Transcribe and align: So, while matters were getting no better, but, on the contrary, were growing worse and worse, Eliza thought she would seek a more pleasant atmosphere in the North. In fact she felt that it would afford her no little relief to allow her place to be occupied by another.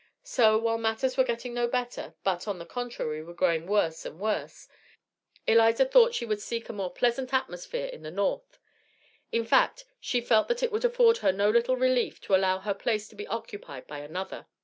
So, 0.23 0.57
while 0.57 0.79
matters 0.79 1.15
were 1.15 1.23
getting 1.23 1.53
no 1.53 1.67
better, 1.67 2.15
but, 2.23 2.47
on 2.47 2.57
the 2.57 2.65
contrary, 2.65 3.21
were 3.21 3.35
growing 3.35 3.67
worse 3.67 4.03
and 4.03 4.19
worse, 4.19 4.67
Eliza 5.45 5.85
thought 5.85 6.15
she 6.15 6.25
would 6.25 6.41
seek 6.41 6.69
a 6.69 6.73
more 6.73 6.89
pleasant 6.89 7.31
atmosphere 7.35 7.85
in 7.85 8.01
the 8.01 8.09
North. 8.09 8.57
In 9.31 9.45
fact 9.45 9.85
she 9.99 10.19
felt 10.19 10.47
that 10.47 10.63
it 10.63 10.71
would 10.71 10.85
afford 10.85 11.19
her 11.19 11.31
no 11.31 11.51
little 11.51 11.77
relief 11.77 12.19
to 12.21 12.33
allow 12.35 12.57
her 12.57 12.73
place 12.73 13.07
to 13.09 13.15
be 13.15 13.27
occupied 13.27 13.85
by 13.85 13.99
another. 13.99 14.47